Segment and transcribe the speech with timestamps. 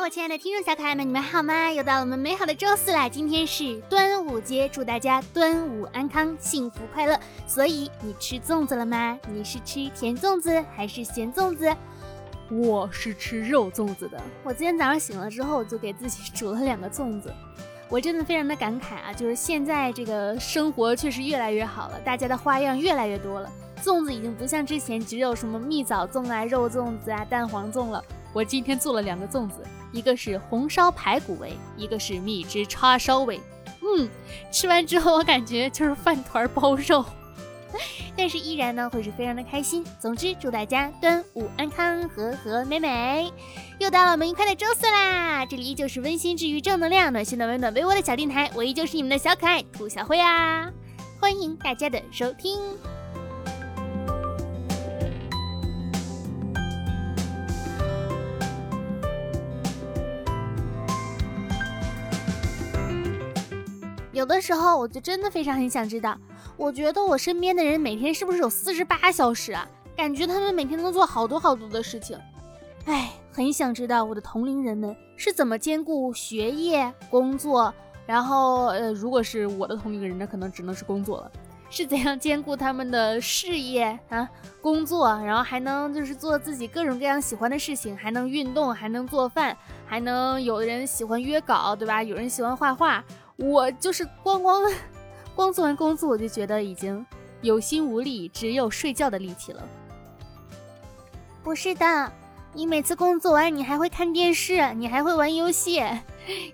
[0.00, 1.70] 我亲爱的听众小可爱们，你们好吗？
[1.70, 3.08] 又到了我们美好的周四啦！
[3.08, 7.16] 今天是端午节，祝大家端午安康、幸福快乐。
[7.46, 9.16] 所以你吃粽子了吗？
[9.28, 11.72] 你是吃甜粽子还是咸粽子？
[12.50, 14.20] 我是吃肉粽子的。
[14.42, 17.32] 我今天早上醒了之后，就给自己煮了两个粽子。
[17.88, 23.48] 我真的非常的感慨啊，就是现在这个生活确实越来越好了，大家的花样越来越多了。
[23.80, 28.02] 粽子已经不像之前只有什么蜜枣粽啊、肉粽子啊、蛋黄粽了。
[28.32, 33.40] 我今天做了两个粽子，一个是红烧排骨味，一个是蜜汁叉烧味。
[33.82, 34.08] 嗯，
[34.50, 37.04] 吃完之后我感觉就是饭团包肉，
[38.16, 39.84] 但是依然呢会是非常的开心。
[40.00, 43.30] 总之，祝大家端午安康，和和美美。
[43.78, 45.44] 又到了我们愉快的周四啦！
[45.44, 50.70] 这里依旧是温馨治愈、正能量、暖心的温暖微窝的小电台，我依旧是你们的小可爱兔小慧啊！
[51.20, 52.60] 欢迎大家的收听。
[64.12, 66.16] 有的时候，我就真的非常很想知道，
[66.56, 69.66] 我觉得我身边的人每天是不是有四十八小时啊？
[69.96, 72.18] 感觉他们每天都做好多好多的事情，
[72.84, 77.72] 哎，很想知道我的同龄人们是怎么兼顾学业、工作，
[78.06, 81.32] 然后呃，如果是我的同龄人，那可能只能是工作了，
[81.70, 84.28] 是怎样兼顾他们的事业啊、
[84.60, 92.02] 工作，然后还能就是做自己各种各样喜欢的事情，还能运动，还能做饭，还能有的人喜欢约稿，对吧？
[92.02, 93.04] 有人喜欢画画。
[93.42, 94.72] 我就是光光
[95.34, 97.04] 光做完工作，我就觉得已经
[97.40, 99.68] 有心无力，只有睡觉的力气了。
[101.42, 102.12] 不是的，
[102.52, 105.82] 你每次工作完，你还会看电视，你还会玩游戏，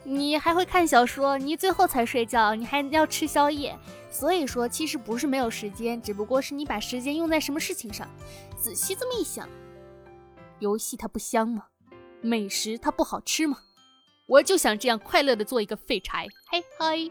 [0.02, 3.76] 你还会看小说，你最后才睡觉，你还要吃宵夜。
[4.10, 8.08] 所以说，其实不是没有时间，只不过是你把时间用在什么事情上。
[8.56, 9.46] 仔细这么一想，
[10.58, 11.64] 游戏它不香吗？
[12.22, 13.58] 美食它不好吃吗？
[14.28, 17.10] 我就想这样快乐的做一个废柴，嘿嘿。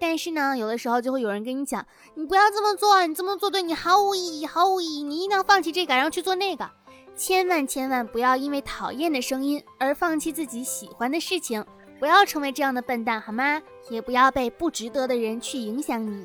[0.00, 5.02] 但是呢，有的时候就会有人跟你讲，你不要这么做，你这么做对你毫无意义，毫无意义。
[5.02, 6.68] 你一定要放弃这个，然后去做那个。
[7.14, 11.64] 千万千万不要因为讨厌的声音而放弃自己喜欢的事情，
[11.98, 13.60] 不要成为这样的笨蛋，好吗？
[13.90, 16.24] 也不要被不值得的人去影响你。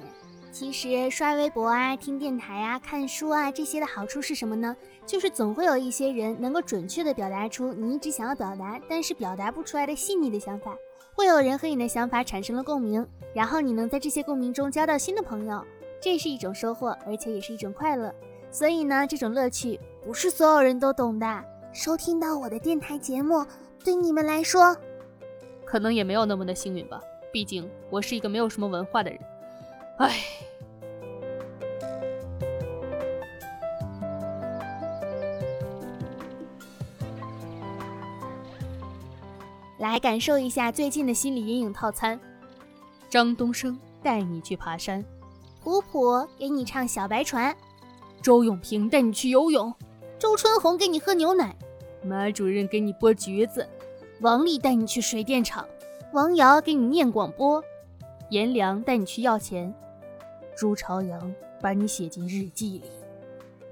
[0.53, 4.77] 其实刷微博啊、听电台啊、看书啊这些的好处是什么呢？
[5.03, 10.77] 就是总会有一些人能够准确的表达出你一直想要表达，但是表达不出来的细腻的想法。
[11.15, 13.03] 会有人和你的想法产生了共鸣，
[13.33, 15.59] 然后你能在这些共鸣中交到新的朋友，
[15.99, 18.13] 这是一种收获，而且也是一种快乐。
[18.51, 21.43] 所以呢，这种乐趣不是所有人都懂的。
[21.71, 23.43] 收听到我的电台节目，
[23.83, 24.77] 对你们来说，
[25.65, 27.01] 可能也没有那么的幸运吧。
[27.31, 29.19] 毕竟我是一个没有什么文化的人。
[29.97, 30.15] 唉。
[39.79, 42.19] 来感受一下最近的心理阴影套餐。
[43.09, 45.03] 张东升带你去爬山，
[45.61, 47.55] 普普给你唱小白船，
[48.21, 49.71] 周永平带你去游泳，
[50.17, 51.55] 周春红给你喝牛奶，
[52.03, 53.67] 马主任给你剥橘子，
[54.21, 55.67] 王丽带你去水电厂，
[56.13, 57.63] 王瑶给你念广播，
[58.29, 59.71] 颜良带你去要钱，
[60.55, 62.83] 朱朝阳把你写进日记里。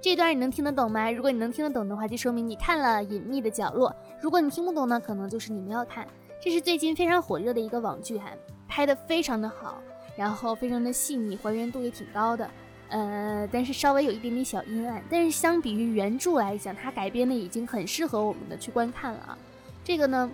[0.01, 1.11] 这段你能听得懂吗？
[1.11, 3.89] 如果你能听得懂的话，就说明你看了《隐秘的角落》。
[4.19, 6.07] 如果你听不懂呢，可能就是你没有看。
[6.41, 8.31] 这是最近非常火热的一个网剧，哈，
[8.67, 9.79] 拍的非常的好，
[10.15, 12.49] 然后非常的细腻，还原度也挺高的。
[12.89, 15.03] 呃，但是稍微有一点点小阴暗。
[15.07, 19.37] 但是相比于原著来讲，它改编的已经很适合我们的去观看了啊。
[19.83, 20.29] 这个呢，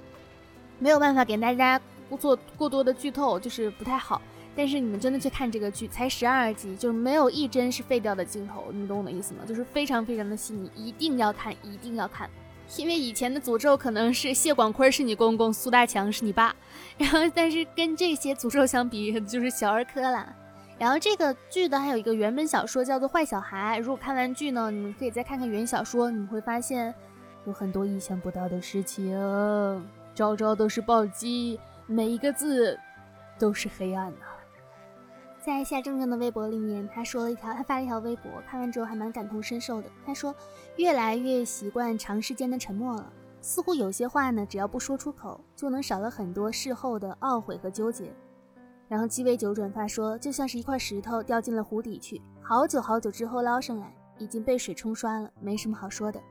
[0.80, 1.80] 没有办法给大家
[2.18, 4.22] 做过多的剧透，就是不太好。
[4.58, 9.42] 但是你们真的去看这个剧，才十二集，就是没有一帧是废掉的镜头，你懂我的意思吗？
[9.48, 12.28] 就是非常非常的细腻，一定要看，一定要看。
[12.76, 16.56] 因为以前的诅咒可能是谢广坤是你公公，苏大强是你爸，
[16.98, 20.36] 然后但是跟这些诅咒相比，就是小儿科啦。
[20.80, 26.94] 然后这个剧的还有一个原本小说叫做《坏小孩》，如果看完剧呢，你们可以再看看原小说，你会发现
[27.46, 29.16] 有很多意想不到的事情，
[30.14, 32.78] 招招都是暴击，每一个字
[33.40, 34.27] 都是黑暗呐。
[35.48, 39.90] 在夏正正的微博里面，他说了一条，他发了一条微博，看完之后还蛮感同身受的。
[40.06, 40.36] 他说，
[40.76, 48.14] 越来越习惯长时间的沉默了，似乎有些话呢，只要不说出口，就能少了很多事后的懊悔和纠结。
[48.90, 56.22] 然后鸡尾酒转发说，就像是一块石头掉进了湖底去，好久好久之后捞上来，已经被水冲刷了，没什么好说的。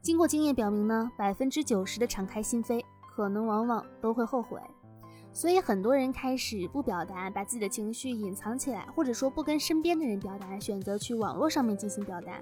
[0.00, 2.80] 经过经验表明呢，百分之九十的敞开心扉，
[3.16, 4.60] 可能往往都会后悔。
[5.34, 12.40] 所以很多人开始不表达，把自己的情绪隐藏起来，或者说不跟身边的人表达，选择去网络上面进行表达。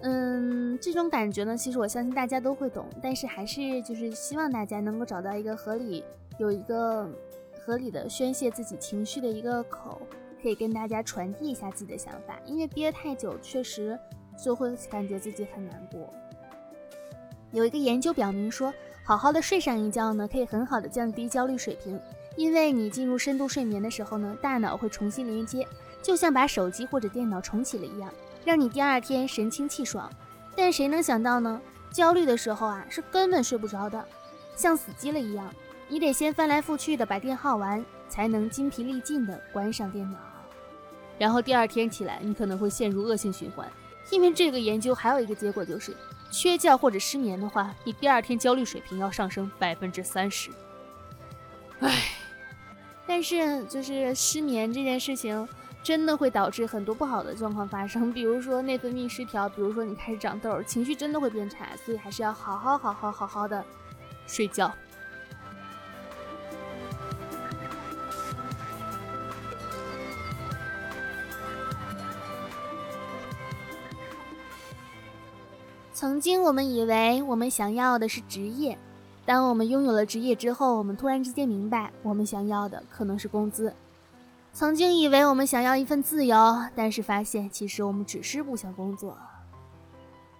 [0.00, 6.02] 嗯，这种感觉呢，其实我相信大家都会懂，但是还是就是希望大家能够找到一个合理，
[6.38, 7.08] 有一个
[7.64, 10.00] 合理的宣泄自己情绪的一个口，
[10.42, 12.40] 可以跟大家传递一下自己的想法。
[12.46, 13.98] 因为憋太久，确实
[14.42, 16.12] 就会感觉自己很难过。
[17.54, 18.74] 有一个研究表明说，
[19.04, 22.00] 好好的睡上一觉呢，可以很好的降低焦虑水平，
[22.34, 25.64] 因为你进入深度睡眠的时候呢，大脑会重新连接，
[26.02, 28.12] 就像把手机或者电脑重启了一样。
[28.44, 30.10] 让你第二天神清气爽，
[30.56, 31.62] 但谁能想到呢？
[31.92, 34.04] 焦虑的时候啊，是根本睡不着的，
[34.56, 35.48] 像死机了一样。
[35.86, 40.18] 你得先翻来覆去的把电耗完，才能筋疲力尽的关上电脑。
[41.20, 43.70] 然后第二天起来，你可能会陷入恶性循环。
[44.10, 45.96] 因为这个研究还有一个结果就是，
[46.36, 50.50] 缺觉或者失眠的话，你第二天焦虑水平要上升百分之三十。
[51.78, 52.08] 唉，
[53.06, 55.48] 但是就是失眠这件事情。
[55.84, 63.62] 真的会导致很多不好的状况发生，比如说内分泌失调，比如说你开始长痘，情绪真的会变差，所以还是要好好好好好好的
[64.26, 64.72] 睡觉。
[76.04, 78.78] 曾经我们以为我们想要的是职业，
[79.24, 83.74] 当我们拥有了职业之后，我们突然之间明白，我们想要的可能是工资。
[84.52, 86.36] 曾经以为我们想要一份自由，
[86.74, 89.16] 但是发现其实我们只是不想工作。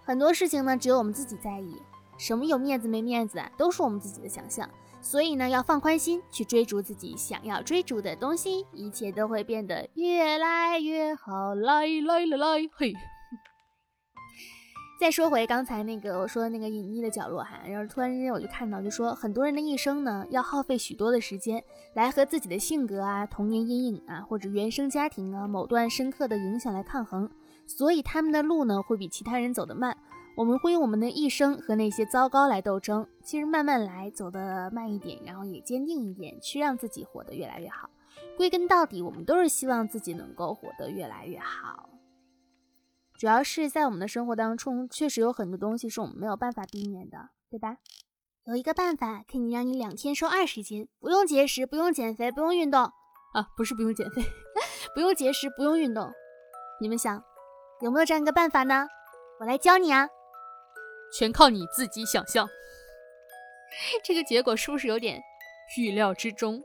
[0.02, 1.76] 很多事情呢，只有我们自己在意。
[2.18, 4.68] 什么有面子没面子，都是我们自己的想象。
[5.00, 11.54] 所以呢，要放宽心，去追逐自己想要追逐的东西，一切都会变得越来越好。
[11.54, 12.92] 来来来来，嘿。
[14.96, 21.62] 再说回刚才那个我说的那个隐秘的角落哈，然后突然之间我就看到，就说很多人的一生呢，要耗费许多的时间
[21.94, 27.28] 来和自己的性格啊、童年阴影啊，或者原生家庭啊某段深刻的影响来抗衡，
[27.66, 29.96] 所以他们的路呢会比其他人走得慢。
[30.36, 37.90] 我们会用我们的一生和那些糟糕来斗争，其实慢慢来，走得慢一点，然后也坚定一点，去让自己活得越来越好。
[38.36, 41.88] 归根到底，我们都是希望自己能够活得越来越好。
[43.24, 47.78] 主要是在我们的生活当中，确实有很多东西是我们没有办法避免的，对吧？
[48.44, 54.22] 有一个办法可以让你两天瘦二十斤，不用节食，不用减肥，不用运动啊，不是不用减肥，
[54.94, 56.12] 不用节食，不用运动。
[56.82, 57.24] 你们想
[57.80, 58.86] 有没有这样一个办法呢？
[59.40, 60.06] 我来教你啊，
[61.18, 62.46] 全靠你自己想象。
[64.04, 65.18] 这个结果是不是有点
[65.78, 66.62] 预料之中？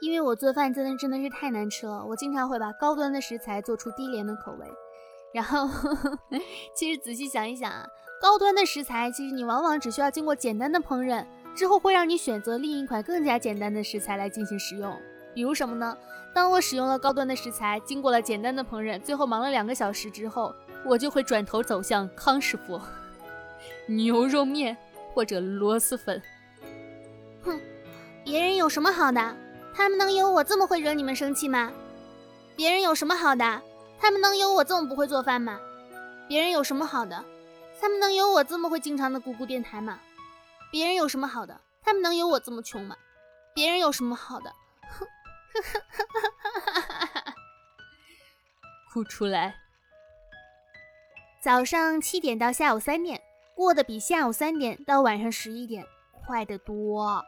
[0.00, 4.64] 因为我做饭真的真的是太难吃了，我经常会把高端的食材做出低廉的口味。
[5.34, 5.68] 然后，
[6.76, 7.84] 其实仔细想一想啊，
[8.22, 11.26] 高端的食材，其实你往往只需要经过简单的烹饪
[11.56, 14.96] 之后，会让你选择另一款更加简单的食材来进行食用。
[15.34, 15.98] 比如什么呢？
[16.32, 20.54] 当我使用了高端的食材，经过了简单的烹饪，最后忙了两个小时之后，
[20.86, 22.80] 我就会转头走向康师傅，
[23.88, 24.76] 牛肉面
[25.12, 26.22] 或者螺蛳粉。
[27.42, 27.60] 哼，
[28.24, 29.36] 别人有什么好的？
[29.74, 31.72] 他们能有我这么会惹你们生气吗？
[32.54, 33.60] 别人有什么好的？
[33.98, 35.60] 他们能有我这么不会做饭吗？
[36.28, 37.24] 别人有什么好的？
[37.80, 39.98] 他们能有我这么会经常的咕咕电台吗？
[40.70, 41.60] 别人有什么好的？
[41.82, 42.96] 他们能有我这么穷吗？
[43.54, 44.52] 别人有什么好的？
[44.90, 45.06] 哼，
[48.92, 49.54] 哭出来。
[51.42, 53.20] 早上七点到下午三点，
[53.54, 55.84] 过得比下午三点到晚上十一点
[56.26, 57.22] 快得多。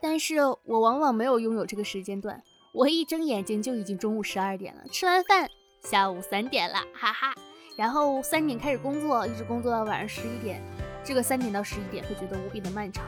[0.00, 2.40] 但是我往往没有拥有这个时间段，
[2.72, 5.50] 我一睁眼睛就已经中午十二点了，吃完饭。
[5.82, 7.34] 下午三点了，哈哈，
[7.76, 10.60] 然后三点开始工作，一直工作到晚上十一点。
[11.04, 13.04] 这个三点到十一点会觉得无比的漫长，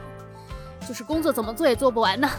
[0.87, 2.29] 就是工作怎么做也做不完呢。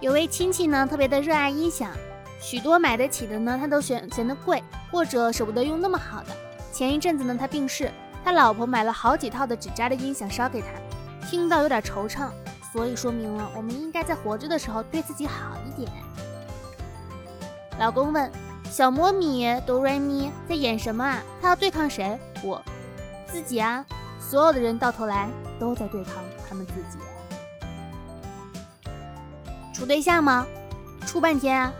[0.00, 1.92] 有位亲戚呢，特别的热爱音响，
[2.40, 6.34] 许多买得起的呢，他都嫌嫌得贵，或者舍不得用那么好的。
[6.72, 7.92] 前一阵子呢，他病逝，
[8.24, 10.68] 他老婆买了好几套的纸扎的音响烧给他，
[11.28, 12.28] 听到有点惆怅，
[12.72, 15.88] 所以说明了我们应该在活着的时候对自己好一点。
[17.78, 18.30] 老公问
[18.70, 21.22] ：“小魔米哆瑞咪在演什么啊？
[21.42, 22.18] 他要对抗谁？
[22.42, 22.62] 我
[23.26, 23.84] 自己啊！
[24.20, 25.28] 所有的人到头来
[25.58, 26.14] 都在对抗
[26.48, 26.98] 他们自己。
[29.72, 30.46] 处对象吗？
[31.04, 31.72] 处半天啊！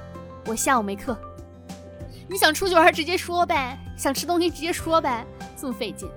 [0.47, 1.17] 我下午没课。
[2.29, 5.25] 你想出去玩直接说呗，想吃东西直接说呗，
[5.57, 6.09] 这么费劲。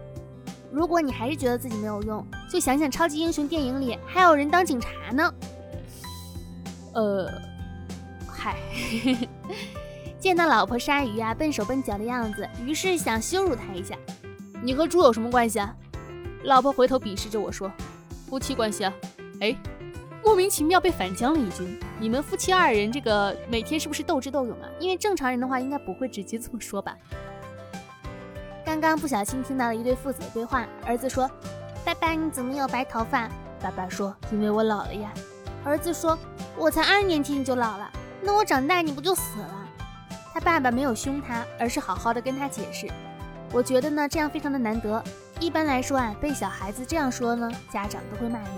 [0.71, 5.33] 如果你还是觉得自己没有用，就想想超级英雄电影里还有人当警察呢。
[6.93, 7.31] 呃，
[8.27, 8.57] 嗨。”
[10.19, 13.95] 见到老婆鲨鱼啊，笨手笨脚的样子，于是想羞辱他一下。
[14.61, 15.75] 你和猪有什么关系啊？
[16.43, 17.71] 老婆回头鄙视着我说
[18.27, 18.93] ：“夫妻关系啊。”
[19.41, 19.55] 哎，
[20.23, 21.79] 莫名其妙被反将了一军。
[21.99, 24.69] 你们夫妻二人这个每天是不是斗智斗勇啊？
[24.79, 26.95] 因为正常人的话应该不会直接这么说吧。
[28.65, 31.29] 刚刚不小心听到了一对父子的对话，儿子说
[31.85, 33.29] ：“爸爸，你怎么有白头发？”
[33.61, 35.13] 爸爸说：“因为我老了呀。”
[35.63, 36.17] 儿子说
[36.57, 37.91] ：“我才二年级你就老了，
[38.27, 39.69] 那我长大你不就死了？”
[40.33, 42.85] 他爸爸没有凶他，而是好好的跟他解释。
[43.53, 45.01] 我觉得呢，这样非常的难得。
[45.39, 48.49] 一般来说啊，被小孩子这样说呢，家长都会骂人。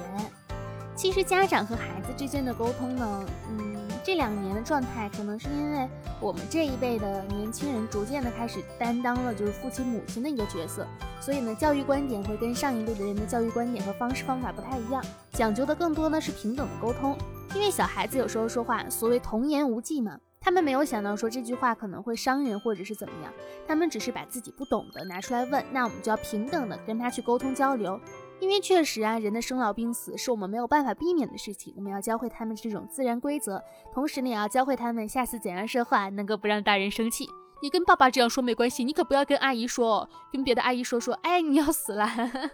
[0.96, 5.88] 其实家长和孩子之间的沟通呢，嗯，这两年的状态，可能是因为
[6.20, 10.88] 我们这一辈的年轻人逐渐的开始担当了就是父亲母亲的一个角色，
[11.22, 17.16] 所以呢，教育观点会跟上一辈的人的教育观点和方式方法不太一样，讲究的更多呢是平等的沟通。
[17.56, 20.20] 因为小孩子有时候说话，所谓童言无忌嘛。
[20.42, 23.34] 他们没有想到说这句话可能会伤人，或者是怎么样。
[23.68, 28.00] 他们只是把自己不懂的拿出来问，那我们就要平等的跟他去沟通交流。
[28.40, 33.62] 因为确实啊，人的生老病死是我们没有办法避免的事情，我们要教会他们这种自然规则，
[33.94, 37.28] 同时呢，也要教会他们下次怎样说话能够不让大人生气。
[37.62, 42.08] 你跟爸爸这样说没关系，你可不要跟阿姨说，跟别的阿姨说说，哎，你要死了。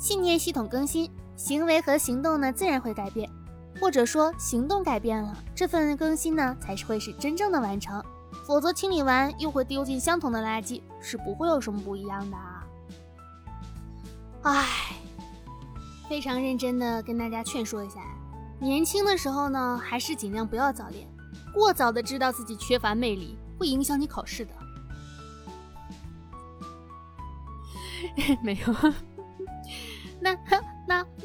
[0.00, 3.30] 信念系统更新，行为和行动呢，自然会改变。
[3.80, 8.04] 或者说行动改变了，这份更新呢才是会是真正的完成，
[8.44, 12.66] 否则清理完又会丢进相同的垃圾，是不会有什么不一样的啊。
[14.42, 14.66] 唉，
[16.08, 18.00] 非常认真的跟大家劝说一下，
[18.58, 21.06] 年轻的时候呢，还是尽量不要早恋，
[21.54, 24.52] 过早的知道自己缺乏魅力，会影响你考试的。
[28.42, 28.74] 没有，
[30.20, 30.36] 那。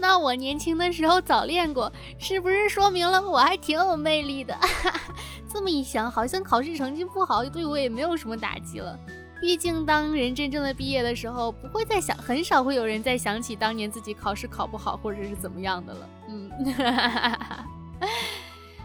[0.03, 4.53] 那我年轻的时候早恋过，是不是说明了我还挺有魅力的？
[5.47, 8.99] 这么一想，好像考试成绩不好对我也没有什么打击了。
[9.39, 16.09] 毕竟当人真正的毕业的时候，不会再想，很少会有人再想起当年自己考试考不好或者是怎么样的了。
[16.27, 16.51] 嗯，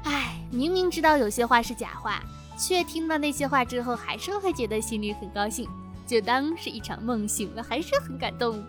[0.05, 2.23] 哎，明明知道有些话是假话，
[2.57, 5.69] 却听到那些话之后，还是会觉得心里很高兴，
[6.07, 8.65] 就当是一场梦醒了，还是很感动。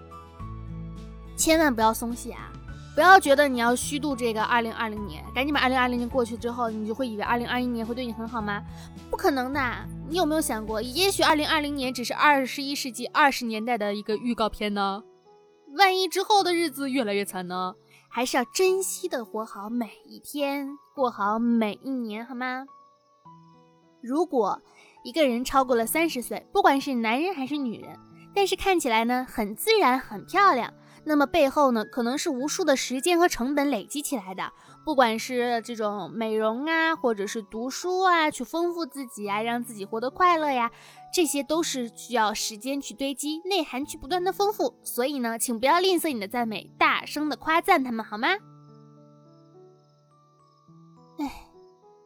[1.40, 2.52] 千万不要松懈啊！
[2.94, 8.62] 不要觉得你要虚度这个二零二零年，赶紧把二零二零年过去之后，你就会以为二零二一年会对你很好吗？
[9.10, 9.62] 不可能的！
[10.10, 15.02] 你有没有想过，也许二零二零年只是二十一世纪二十年代的一个预告片呢？
[15.78, 17.74] 万一之后的日子越来越惨呢？
[18.10, 22.66] 还是要珍惜的活好每一天，过好每一年，好吗？
[24.02, 24.62] 如果
[25.06, 27.98] 一个人超过了三十岁，不管是男人还是女人，
[28.36, 30.74] 但是看起来呢很自然、很漂亮。
[31.04, 34.52] 那么背后呢，可能是无数的时间和成本累积起来的，
[34.86, 40.72] 不管是这种美容啊，或者是读书啊，去丰富自己啊，让自己活得快乐呀，
[41.14, 44.74] 这些都是需要时间去堆积，内涵去不断的丰富。
[44.84, 48.28] 所以呢，请不要吝啬你的赞美，大声的夸赞他们，好吗？
[51.18, 51.50] 哎，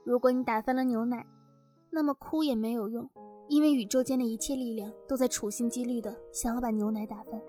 [0.06, 1.26] 如果你打翻了牛奶，
[1.92, 3.10] 那么哭也没有用，
[3.48, 7.40] 因为宇宙间的一切力量都在处心积虑的想要把牛奶打翻。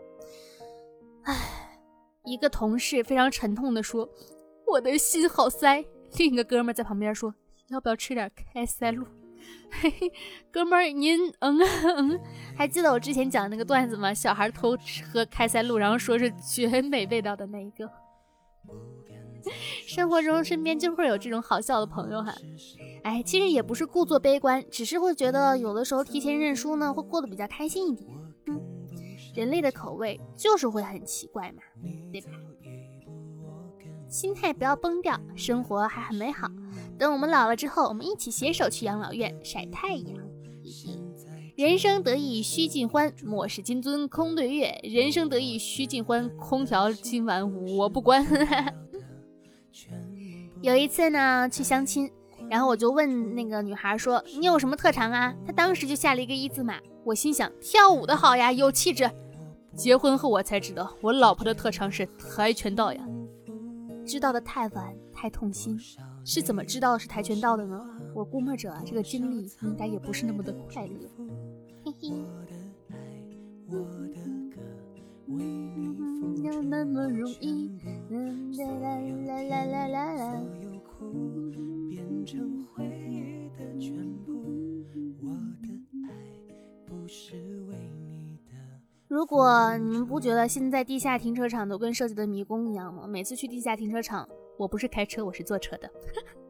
[1.25, 1.78] 唉，
[2.25, 4.09] 一个同事非常沉痛地说
[4.73, 5.85] ：“我的心好塞。”
[6.19, 7.35] 另一个哥们在旁边说
[7.69, 9.04] ：“要不要吃点开塞露？”
[9.71, 10.12] 嘿嘿，
[10.50, 12.21] 哥们儿，您嗯嗯，
[12.57, 14.14] 还记得我之前讲的那个段子吗？
[14.14, 17.90] 小孩偷吃喝开塞露，然后说是绝美味道的那一个。
[19.87, 22.33] 生活中身边就会有这种好笑的朋友哈。
[23.02, 28.09] 哎，其实也不是故作悲观，只是会觉得有的时候提前认输呢，会过得比较开心一点。
[29.35, 31.62] 人类的口味就是会很奇怪嘛，
[32.12, 32.31] 对吧？
[34.09, 36.49] 心态不要崩掉，生活还很美好。
[36.97, 40.17] 等我们老了之后，我们一起携手去养老院晒太阳。
[41.57, 44.79] 人生得意须尽欢，莫使金樽空对月。
[44.85, 48.25] 人生得意须尽欢，空调今晚我不关。
[50.62, 52.11] 有一次呢，去相亲，
[52.49, 56.79] 然后我就问那个女孩说：“你有什么特长啊？”她当时就下了一个一字马。
[57.05, 59.11] 我心想，跳舞的好呀，有气质。
[59.76, 63.07] 结婚后我才知道，我老婆的特长是跆拳道呀。
[64.07, 65.78] 知道的太晚，太痛心。
[66.25, 67.85] 是怎么知道是跆拳道的呢？
[68.14, 71.09] 我估摸着啊，这个经历应该也不是那么的快乐。
[71.85, 72.12] 嘿嘿。
[76.66, 77.78] 那么容易。
[78.57, 80.43] 啦啦啦啦啦啦。
[89.14, 93.06] 如果你们不觉得现在地下停车场都跟设计的迷宫一样吗？
[93.06, 94.28] 每次去地下停车场，
[94.59, 95.88] 我不是开车，我是坐车的。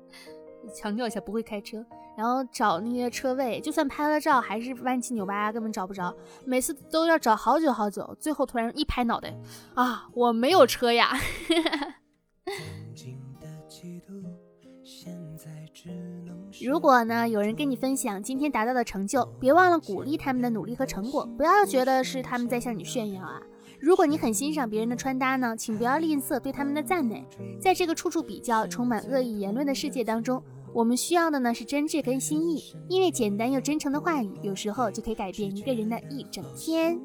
[0.75, 1.85] 强调一下，不会开车。
[2.17, 6.17] 然后找那些车位，就算拍了照，还是弯七扭八，根本找不着。
[6.47, 9.39] 每次都要找好久好久，最后突然一拍脑袋，
[9.75, 11.13] 啊，我没有车呀！
[16.65, 23.39] 如果呢，有人跟你分享今天达到的成就，别忘了鼓励他们的努力和成果，不要觉得是他们在向你炫耀啊。
[23.79, 27.23] 如果你很欣赏别人的穿搭呢，请不要吝啬对他们的赞美。
[27.61, 30.43] 在这个处处比较、充满恶意言论的世界当中，
[30.73, 36.99] 我们需要的呢是真挚跟心意，因为简单又真诚的话语，有时候就可以改变一个人的一整天。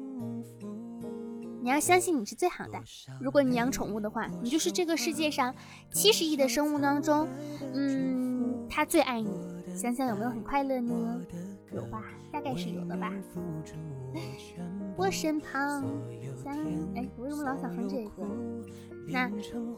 [1.62, 2.78] 你要相信你是最好的。
[3.20, 5.54] 如果你养宠物的话，你就是这个世界上
[5.92, 7.28] 七十亿的生物当中，
[7.74, 9.30] 嗯，它最爱你。
[9.76, 11.20] 想想有没有很快乐呢？
[11.72, 12.02] 有吧，
[12.32, 13.12] 大概是有的吧。
[14.96, 15.84] 我身旁，
[16.42, 16.52] 想
[16.96, 18.26] 哎，我为什么老想哼这个？
[19.08, 19.30] 那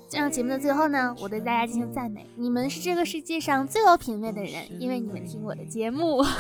[0.09, 6.23] 这样节目的最后呢，我对大家进行赞美，你们是这个世界上最有品味的人，因为你们听我的节目。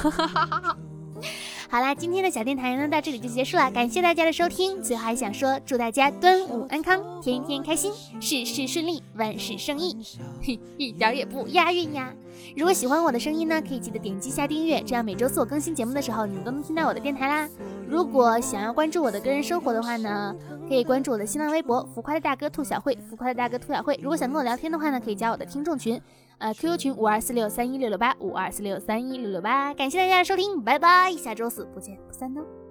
[1.73, 4.83] 好啦，今天的小电台呢到这里就结束了，感谢大家的收听。
[4.83, 9.97] 最后还想说，祝大家端午安康，天天开心，事事顺利，万事胜意。
[10.43, 12.13] 嘿， 一点也不押韵呀。
[12.55, 17.49] 如果喜欢我的声音呢，可以记得点击下订阅，这样每周四我更新节目的时候，你们都能听到我的电台啦。
[17.93, 20.35] 如果想要关注我的个人生活的话呢，
[20.67, 24.01] 可以关注我的新浪微博“浮夸的大哥兔小慧”，浮夸的大哥兔小慧。
[24.03, 26.01] 如果想跟我聊天的话呢，可以加我的听众群。
[26.39, 32.62] 呃，QQ 群五二四六三一六六八五二四六三一六六八，感谢大家的收听，拜拜，下周四不见不散哦。